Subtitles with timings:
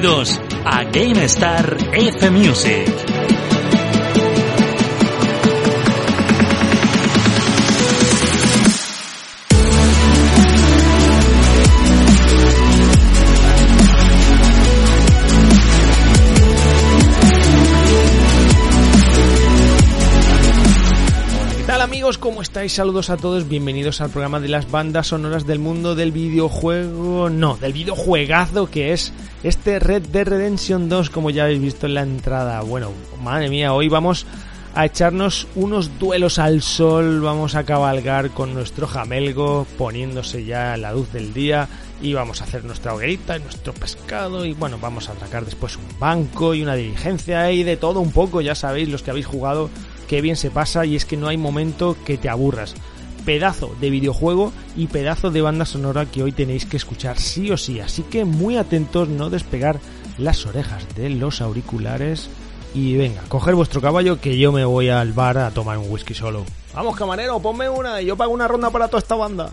[0.00, 3.07] Bienvenidos a GameStar F Music.
[21.88, 22.18] Amigos?
[22.18, 22.74] ¿Cómo estáis?
[22.74, 27.56] Saludos a todos, bienvenidos al programa de las bandas sonoras del mundo del videojuego, no,
[27.56, 29.10] del videojuegazo que es
[29.42, 32.60] este Red Dead Redemption 2, como ya habéis visto en la entrada.
[32.60, 32.90] Bueno,
[33.22, 34.26] madre mía, hoy vamos
[34.74, 40.92] a echarnos unos duelos al sol, vamos a cabalgar con nuestro jamelgo poniéndose ya la
[40.92, 41.68] luz del día
[42.02, 45.78] y vamos a hacer nuestra hoguerita y nuestro pescado y bueno, vamos a atracar después
[45.78, 49.26] un banco y una diligencia y de todo un poco, ya sabéis los que habéis
[49.26, 49.70] jugado
[50.08, 52.74] qué bien se pasa y es que no hay momento que te aburras.
[53.24, 57.56] Pedazo de videojuego y pedazo de banda sonora que hoy tenéis que escuchar sí o
[57.56, 59.78] sí, así que muy atentos, no despegar
[60.16, 62.30] las orejas de los auriculares
[62.74, 66.14] y venga, coger vuestro caballo que yo me voy al bar a tomar un whisky
[66.14, 66.44] solo.
[66.74, 69.52] Vamos camarero, ponme una y yo pago una ronda para toda esta banda.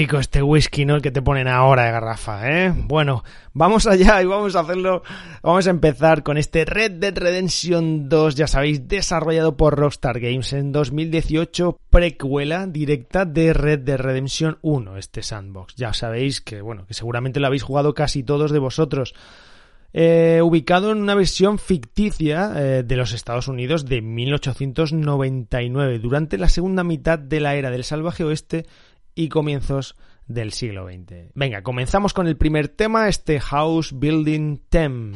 [0.00, 0.96] este whisky, ¿no?
[0.96, 2.72] El que te ponen ahora de garrafa, ¿eh?
[2.74, 3.22] Bueno,
[3.52, 5.02] vamos allá y vamos a hacerlo.
[5.42, 10.54] Vamos a empezar con este Red Dead Redemption 2, ya sabéis, desarrollado por Rockstar Games
[10.54, 15.74] en 2018, precuela directa de Red Dead Redemption 1, este sandbox.
[15.76, 19.14] Ya sabéis que, bueno, que seguramente lo habéis jugado casi todos de vosotros.
[19.92, 26.48] Eh, ubicado en una versión ficticia eh, de los Estados Unidos de 1899, durante la
[26.48, 28.66] segunda mitad de la era del salvaje oeste
[29.14, 31.32] y comienzos del siglo XX.
[31.34, 35.14] Venga, comenzamos con el primer tema, este House Building Theme.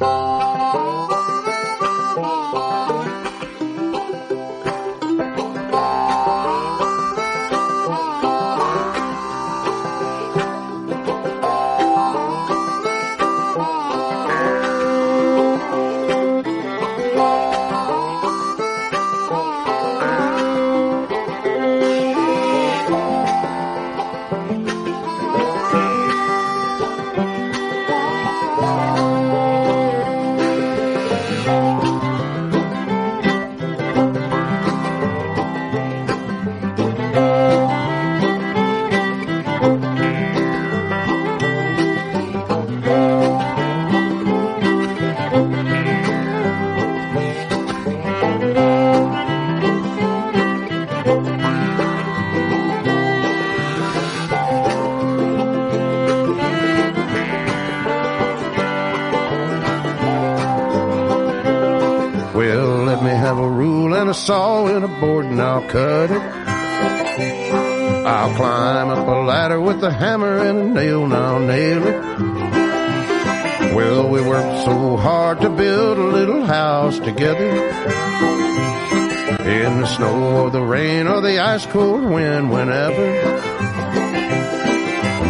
[81.74, 83.06] Cold wind, whenever.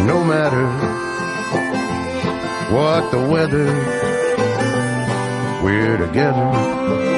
[0.05, 0.67] No matter
[2.71, 3.65] what the weather,
[5.63, 7.14] we're together.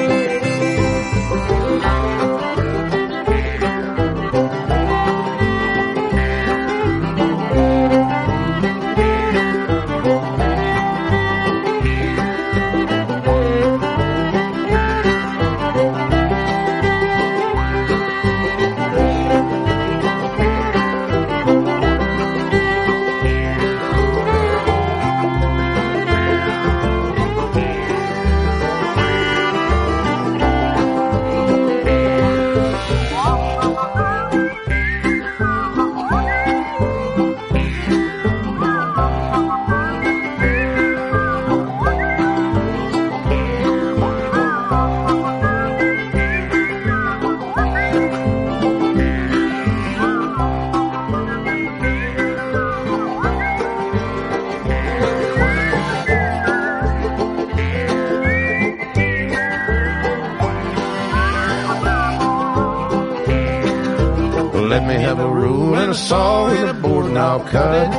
[65.98, 67.74] Saw with a board and I'll cut.
[67.74, 67.92] it.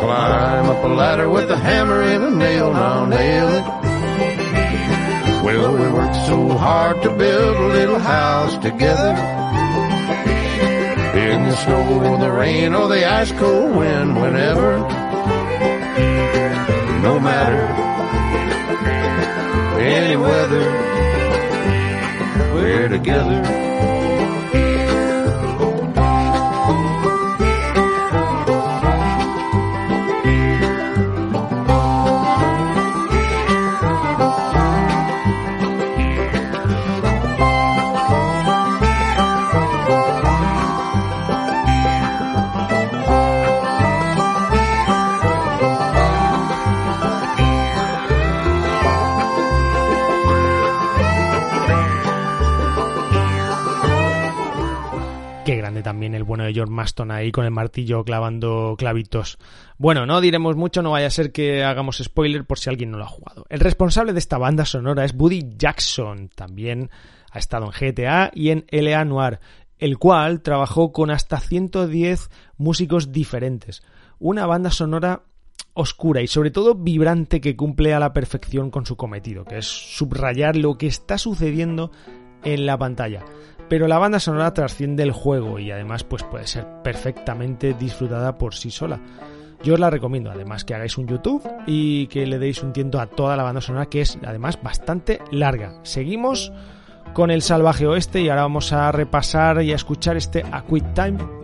[0.00, 3.64] Climb up a ladder with a hammer and a nail and I'll nail it.
[5.44, 9.14] Well, we worked so hard to build a little house together.
[11.26, 14.78] In the snow, or the rain, or the ice cold wind, whenever.
[17.02, 17.62] No matter
[19.80, 20.66] any weather,
[22.54, 23.64] we're together.
[56.52, 59.38] George Maston ahí con el martillo clavando clavitos.
[59.78, 62.98] Bueno, no diremos mucho, no vaya a ser que hagamos spoiler por si alguien no
[62.98, 63.46] lo ha jugado.
[63.48, 66.90] El responsable de esta banda sonora es Buddy Jackson, también
[67.30, 69.40] ha estado en GTA y en LA Noir,
[69.78, 73.82] el cual trabajó con hasta 110 músicos diferentes.
[74.18, 75.22] Una banda sonora
[75.74, 79.66] oscura y sobre todo vibrante que cumple a la perfección con su cometido, que es
[79.66, 81.90] subrayar lo que está sucediendo
[82.44, 83.24] en la pantalla
[83.68, 88.54] pero la banda sonora trasciende el juego y además pues puede ser perfectamente disfrutada por
[88.54, 89.00] sí sola.
[89.62, 93.00] Yo os la recomiendo, además que hagáis un YouTube y que le deis un tiento
[93.00, 95.78] a toda la banda sonora que es además bastante larga.
[95.82, 96.52] Seguimos
[97.14, 100.92] con el salvaje oeste y ahora vamos a repasar y a escuchar este A Quick
[100.94, 101.43] Time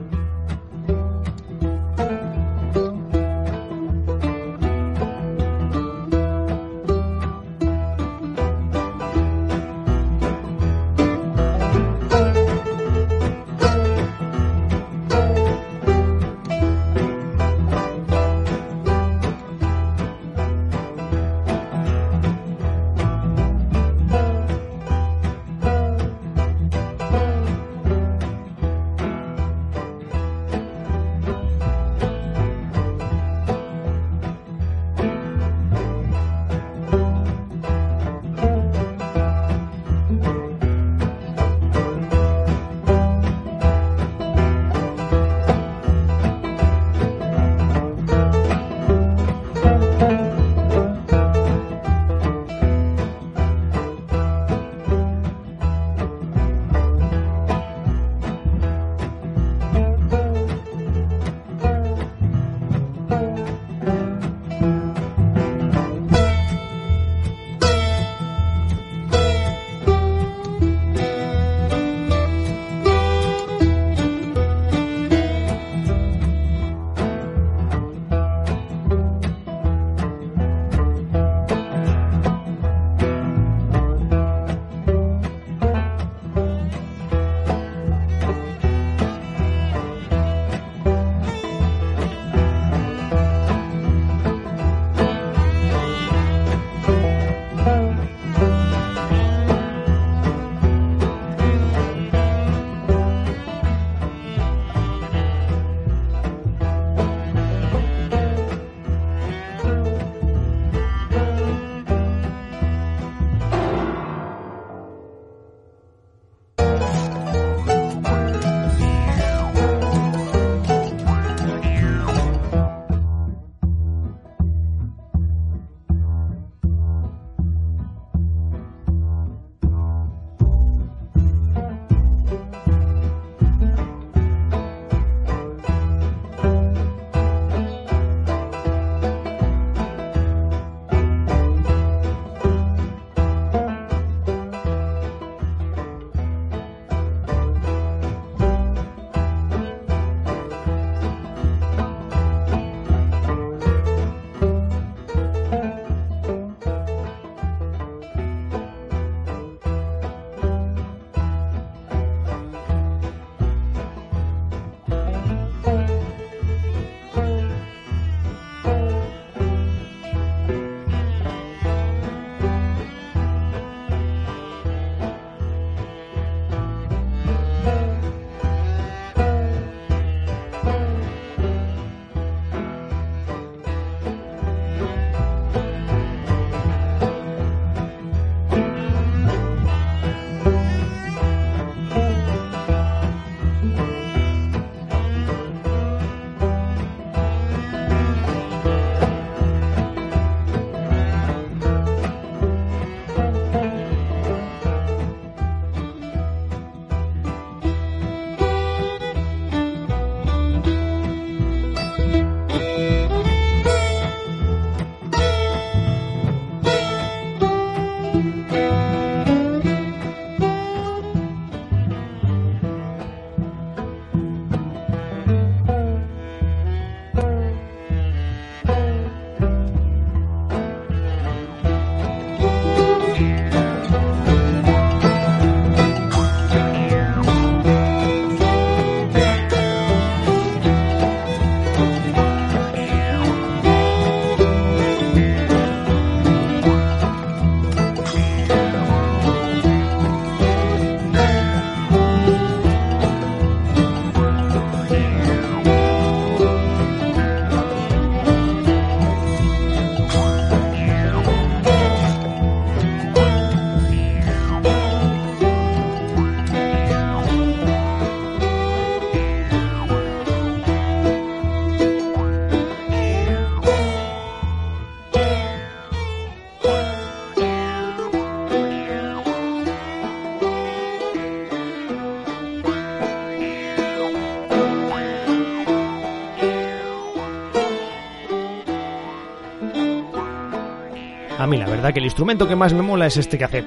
[291.93, 293.65] que el instrumento que más me mola es este que hace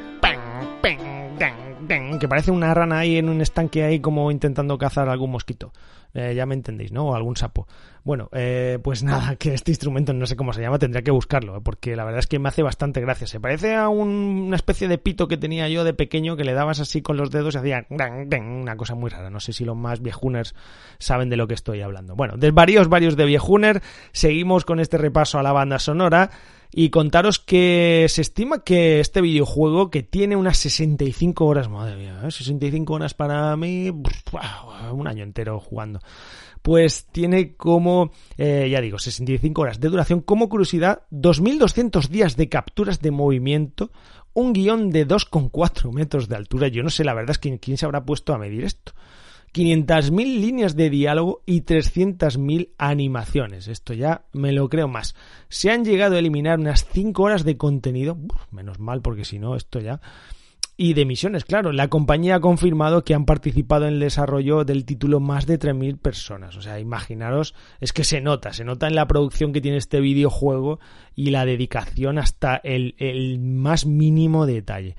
[2.20, 5.74] que parece una rana ahí en un estanque ahí como intentando cazar algún mosquito.
[6.14, 7.08] Eh, ya me entendéis, ¿no?
[7.08, 7.68] O algún sapo.
[8.04, 11.58] Bueno, eh, pues nada, que este instrumento no sé cómo se llama, tendría que buscarlo,
[11.58, 11.62] ¿eh?
[11.62, 13.28] porque la verdad es que me hace bastante gracia.
[13.28, 16.80] Se parece a una especie de pito que tenía yo de pequeño que le dabas
[16.80, 19.30] así con los dedos y hacía una cosa muy rara.
[19.30, 20.56] No sé si los más viejuners
[21.00, 22.16] saben de lo que estoy hablando.
[22.16, 26.30] Bueno, de varios, varios de viejuner, seguimos con este repaso a la banda sonora
[26.74, 32.20] y contaros que se estima que este videojuego que tiene unas 65 horas, madre mía,
[32.30, 33.92] 65 horas para mí,
[34.92, 36.00] un año entero jugando
[36.64, 40.22] pues tiene como, eh, ya digo, 65 horas de duración.
[40.22, 43.92] Como curiosidad, 2.200 días de capturas de movimiento,
[44.34, 46.70] un guion de 2,4 metros de altura.
[46.70, 48.94] Yo no sé, la verdad es que quién se habrá puesto a medir esto.
[49.54, 53.68] 500.000 líneas de diálogo y 300.000 animaciones.
[53.68, 55.16] Esto ya me lo creo más.
[55.50, 58.18] Se han llegado a eliminar unas 5 horas de contenido.
[58.52, 60.02] menos mal, porque si no, esto ya
[60.76, 61.72] y de misiones, claro.
[61.72, 66.00] La compañía ha confirmado que han participado en el desarrollo del título más de 3.000
[66.00, 66.58] personas.
[66.58, 70.00] O sea, imaginaros, es que se nota, se nota en la producción que tiene este
[70.00, 70.80] videojuego
[71.16, 74.96] y la dedicación hasta el, el más mínimo detalle.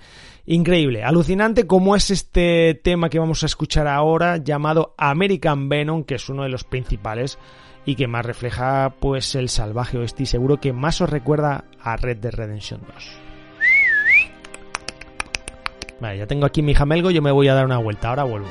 [0.46, 6.16] Increíble, alucinante como es este tema que vamos a escuchar ahora llamado American Venom, que
[6.16, 7.38] es uno de los principales
[7.84, 11.96] y que más refleja pues el salvaje oeste y seguro que más os recuerda a
[11.96, 13.23] Red Dead Redemption 2.
[16.00, 18.48] Vale, ya tengo aquí mi jamelgo, yo me voy a dar una vuelta, ahora vuelvo.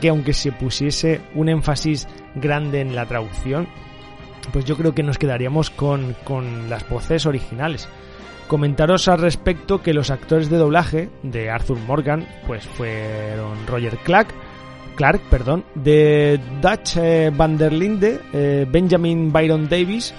[0.00, 3.68] Que aunque se pusiese un énfasis grande en la traducción,
[4.52, 7.88] pues yo creo que nos quedaríamos con, con las voces originales.
[8.48, 14.28] Comentaros al respecto que los actores de doblaje de Arthur Morgan pues fueron Roger Clark,
[14.98, 20.12] Clark, perdón, de Dutch eh, van der Linde, eh, Benjamin Byron Davis.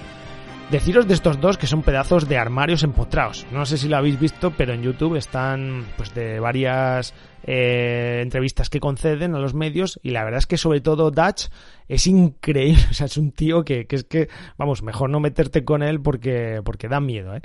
[0.70, 3.44] Deciros de estos dos que son pedazos de armarios empotrados.
[3.50, 8.70] No sé si lo habéis visto, pero en YouTube están pues de varias eh, entrevistas
[8.70, 11.48] que conceden a los medios y la verdad es que sobre todo Dutch
[11.88, 12.84] es increíble.
[12.90, 14.28] O sea, es un tío que, que es que,
[14.58, 17.42] vamos, mejor no meterte con él porque, porque da miedo, ¿eh?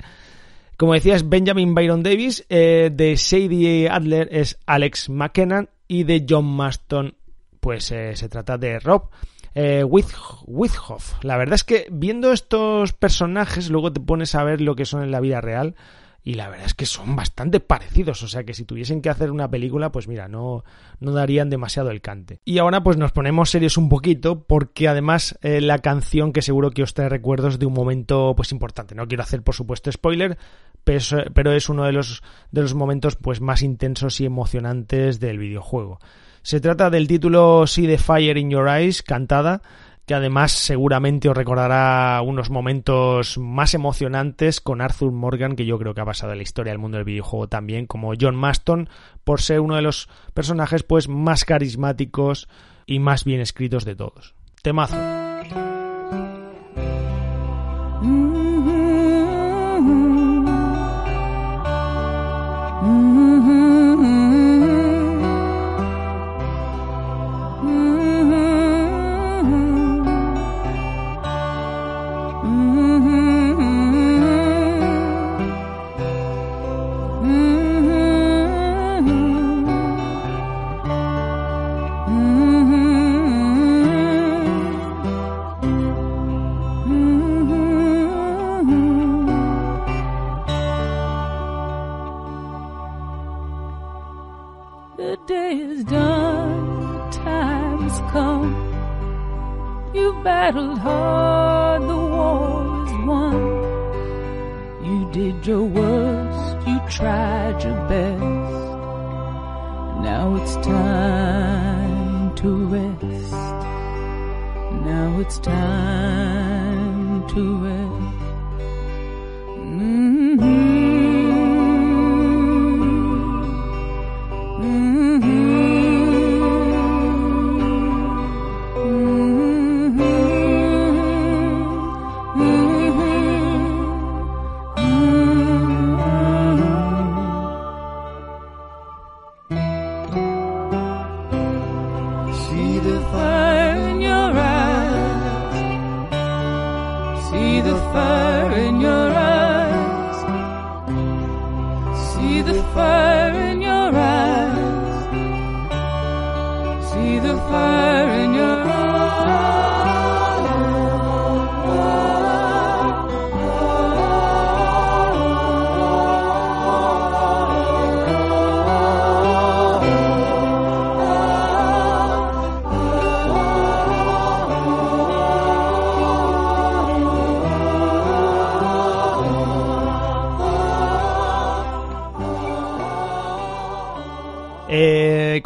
[0.76, 6.44] Como decías, Benjamin Byron Davis, eh, de Sadie Adler es Alex McKenna y de John
[6.44, 7.16] Maston,
[7.58, 9.10] pues eh, se trata de Rob
[9.56, 11.24] eh, Withoff.
[11.24, 15.02] La verdad es que viendo estos personajes, luego te pones a ver lo que son
[15.02, 15.74] en la vida real
[16.22, 19.30] y la verdad es que son bastante parecidos, o sea que si tuviesen que hacer
[19.30, 20.62] una película, pues mira, no,
[21.00, 22.40] no darían demasiado el cante.
[22.44, 26.72] Y ahora pues nos ponemos serios un poquito, porque además eh, la canción que seguro
[26.72, 28.94] que os trae recuerdos de un momento pues importante.
[28.94, 30.36] No quiero hacer por supuesto spoiler,
[30.84, 35.98] pero es uno de los, de los momentos pues más intensos y emocionantes del videojuego.
[36.46, 39.62] Se trata del título See the Fire in Your Eyes, cantada
[40.06, 45.92] que además seguramente os recordará unos momentos más emocionantes con Arthur Morgan, que yo creo
[45.92, 48.88] que ha pasado en la historia del mundo del videojuego también, como John Maston,
[49.24, 52.46] por ser uno de los personajes pues más carismáticos
[52.86, 54.36] y más bien escritos de todos.
[54.62, 54.96] Temazo.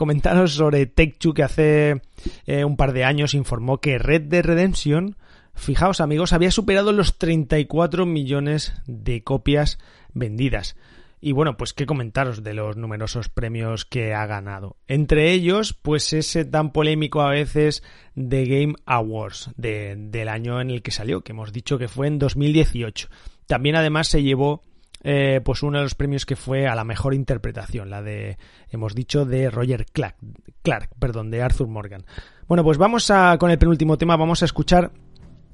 [0.01, 2.01] Comentaros sobre Take-Two que hace
[2.47, 5.17] eh, un par de años informó que Red Dead Redemption,
[5.55, 9.79] fijaos amigos, había superado los 34 millones de copias
[10.15, 10.75] vendidas.
[11.21, 14.79] Y bueno, pues qué comentaros de los numerosos premios que ha ganado.
[14.89, 17.83] Entre ellos, pues ese tan polémico a veces
[18.15, 22.19] de Game Awards del año en el que salió, que hemos dicho que fue en
[22.19, 23.11] 2018.
[23.47, 24.63] También además se llevó
[25.03, 28.39] eh, pues uno de los premios que fue a la mejor interpretación, la de,
[28.71, 30.17] hemos dicho, de Roger Clark,
[30.63, 32.05] Clark perdón, de Arthur Morgan.
[32.47, 34.93] Bueno, pues vamos a, con el penúltimo tema, vamos a escuchar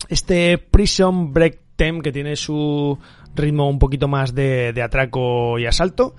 [0.09, 2.99] este Prison Break Theme que tiene su
[3.35, 6.15] ritmo un poquito más de, de atraco y asalto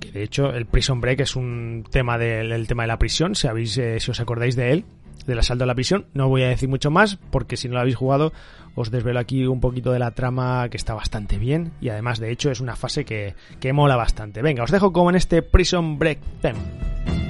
[0.00, 3.46] que de hecho el Prison Break es un tema del tema de la prisión, si,
[3.46, 4.84] habéis, eh, si os acordáis de él,
[5.26, 6.06] del asalto a la prisión.
[6.14, 8.32] No voy a decir mucho más porque si no lo habéis jugado
[8.74, 12.30] os desvelo aquí un poquito de la trama que está bastante bien y además de
[12.30, 14.42] hecho es una fase que, que mola bastante.
[14.42, 17.25] Venga, os dejo como en este Prison Break Theme.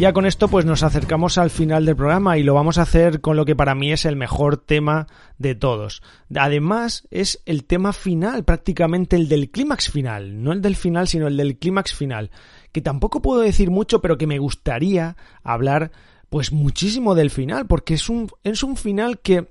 [0.00, 3.20] Ya con esto pues nos acercamos al final del programa y lo vamos a hacer
[3.20, 6.02] con lo que para mí es el mejor tema de todos.
[6.34, 11.28] Además es el tema final, prácticamente el del clímax final, no el del final sino
[11.28, 12.30] el del clímax final,
[12.72, 15.92] que tampoco puedo decir mucho pero que me gustaría hablar
[16.30, 19.48] pues muchísimo del final, porque es un, es un final que,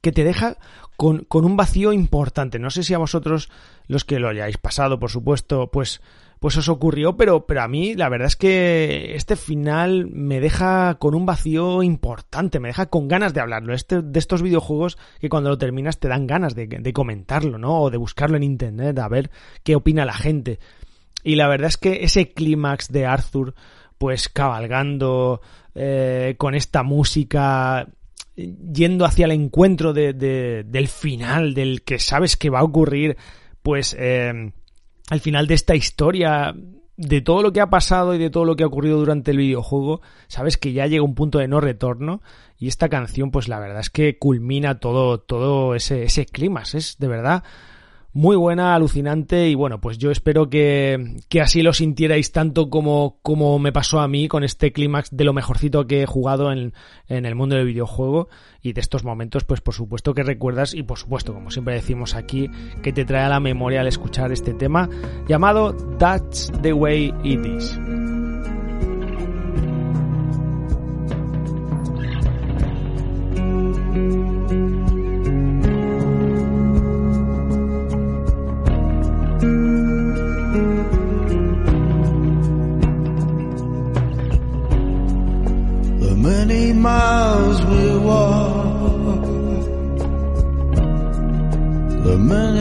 [0.00, 0.58] que te deja
[0.96, 2.58] con, con un vacío importante.
[2.58, 3.48] No sé si a vosotros,
[3.88, 6.00] los que lo hayáis pasado, por supuesto, pues
[6.40, 10.96] pues os ocurrió, pero, pero a mí la verdad es que este final me deja
[10.98, 13.74] con un vacío importante, me deja con ganas de hablarlo.
[13.74, 17.82] Este, de estos videojuegos que cuando lo terminas te dan ganas de, comentarlo, ¿no?
[17.82, 19.30] O de buscarlo en internet, a ver
[19.64, 20.58] qué opina la gente.
[21.24, 23.54] Y la verdad es que ese clímax de Arthur,
[23.98, 25.40] pues cabalgando
[25.74, 27.88] eh, con esta música,
[28.36, 33.16] yendo hacia el encuentro de, del final, del que sabes que va a ocurrir,
[33.62, 34.52] pues eh,
[35.10, 36.54] al final de esta historia,
[36.96, 39.36] de todo lo que ha pasado y de todo lo que ha ocurrido durante el
[39.36, 42.22] videojuego, sabes que ya llega un punto de no retorno
[42.58, 46.96] y esta canción pues la verdad es que culmina todo todo ese ese clima, es
[46.98, 47.44] de verdad
[48.18, 53.20] muy buena, alucinante y bueno, pues yo espero que, que así lo sintierais tanto como,
[53.22, 56.74] como me pasó a mí con este clímax de lo mejorcito que he jugado en,
[57.06, 58.28] en el mundo del videojuego
[58.60, 62.16] y de estos momentos pues por supuesto que recuerdas y por supuesto como siempre decimos
[62.16, 62.50] aquí
[62.82, 64.90] que te trae a la memoria al escuchar este tema
[65.28, 67.97] llamado That's the Way It Is.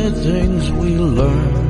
[0.09, 1.65] Many things we learn,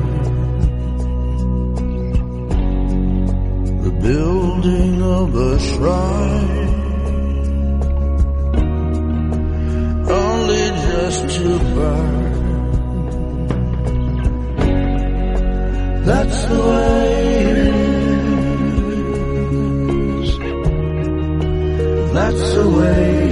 [3.82, 6.68] the building of a shrine,
[10.10, 12.26] only just to burn.
[16.04, 17.58] That's the way it
[20.18, 20.38] is.
[22.12, 23.27] That's the way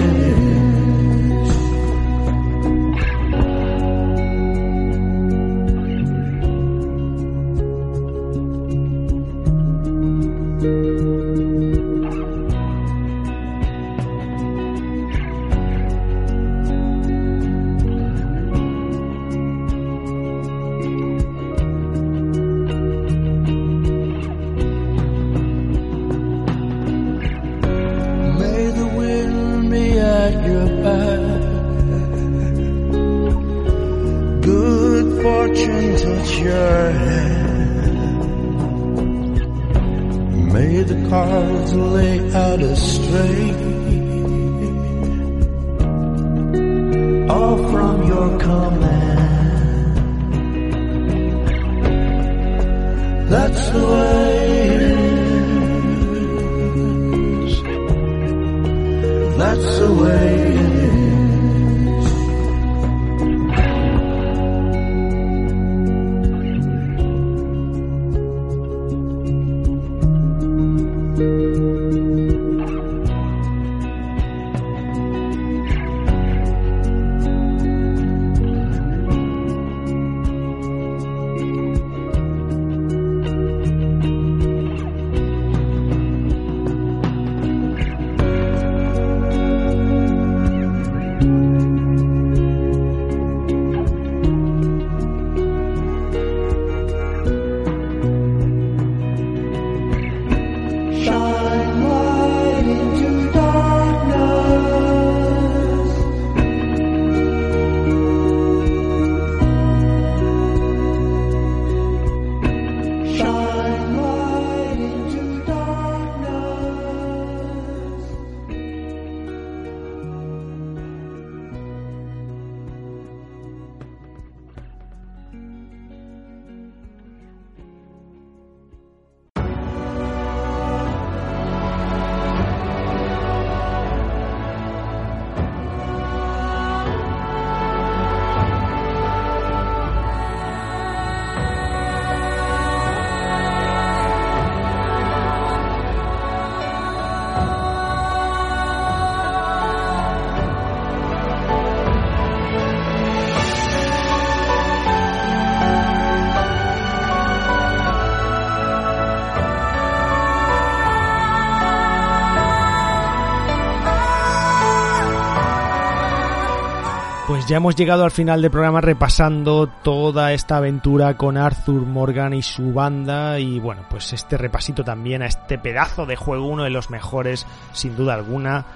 [167.47, 172.43] ya hemos llegado al final del programa repasando toda esta aventura con Arthur Morgan y
[172.43, 176.71] su banda y bueno, pues este repasito también a este pedazo de juego, uno de
[176.71, 178.67] los mejores sin duda alguna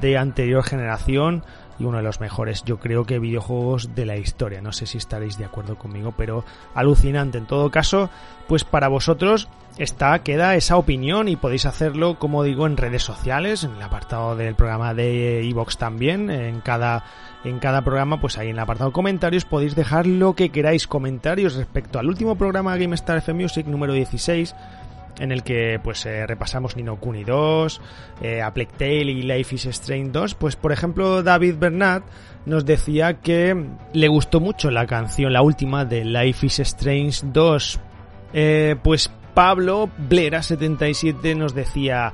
[0.00, 1.42] de anterior generación
[1.80, 4.60] y uno de los mejores, yo creo que videojuegos de la historia.
[4.60, 7.38] No sé si estaréis de acuerdo conmigo, pero alucinante.
[7.38, 8.10] En todo caso,
[8.46, 13.64] pues para vosotros está, queda esa opinión y podéis hacerlo, como digo, en redes sociales,
[13.64, 17.04] en el apartado del programa de Evox también, en cada,
[17.44, 21.54] en cada programa, pues ahí en el apartado comentarios podéis dejar lo que queráis, comentarios
[21.54, 24.54] respecto al último programa GameStar F Music número 16,
[25.20, 27.80] en el que pues eh, repasamos Nino Kuni 2,
[28.22, 32.02] eh, A y Life is Strange 2, pues por ejemplo David Bernat
[32.46, 37.80] nos decía que le gustó mucho la canción, la última de Life is Strange 2.
[38.32, 42.12] Eh, pues Pablo Blera77 nos decía,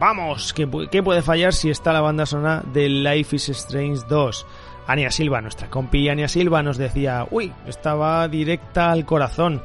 [0.00, 4.46] vamos, ¿qué, ¿qué puede fallar si está la banda sonora de Life is Strange 2?
[4.88, 9.62] Ania Silva, nuestra compi Ania Silva nos decía, uy, estaba directa al corazón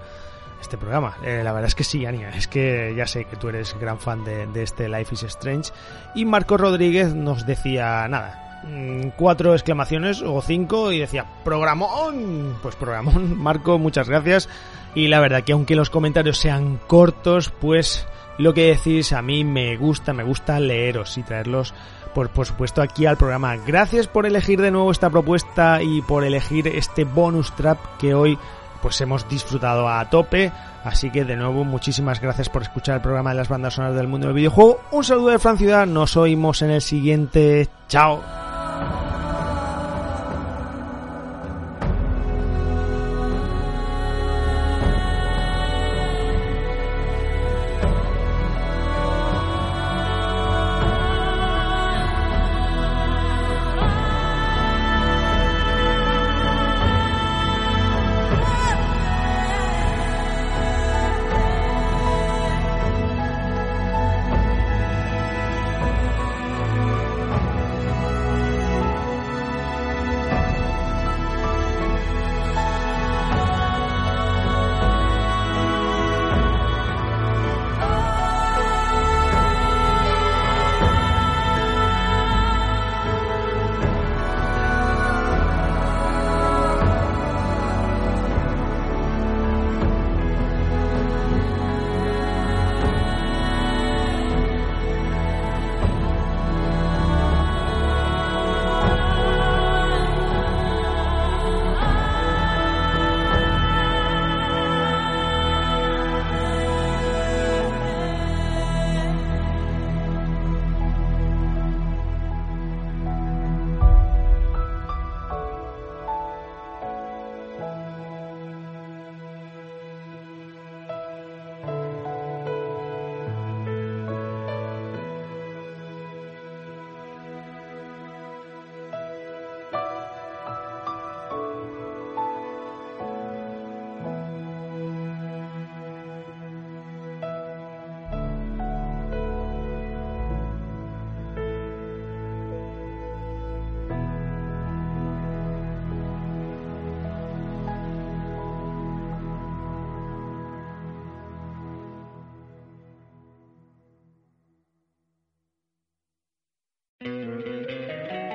[0.64, 1.18] este programa.
[1.24, 4.00] Eh, la verdad es que sí, Ania, es que ya sé que tú eres gran
[4.00, 5.72] fan de, de este Life is Strange.
[6.16, 12.58] Y Marco Rodríguez nos decía, nada, mm, cuatro exclamaciones o cinco y decía, programón.
[12.62, 14.50] Pues programón, Marco, muchas gracias.
[14.96, 19.44] Y la verdad que aunque los comentarios sean cortos, pues lo que decís a mí
[19.44, 21.74] me gusta, me gusta leeros y traerlos
[22.14, 23.56] por, por supuesto aquí al programa.
[23.58, 28.38] Gracias por elegir de nuevo esta propuesta y por elegir este bonus trap que hoy
[28.84, 30.52] pues hemos disfrutado a tope.
[30.84, 34.10] Así que de nuevo muchísimas gracias por escuchar el programa de las bandas sonoras del
[34.10, 34.82] mundo del videojuego.
[34.92, 37.70] Un saludo de Fran Ciudad, nos oímos en el siguiente.
[37.88, 38.22] Chao.